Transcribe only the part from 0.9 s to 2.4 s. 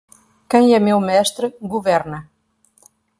mestre, governa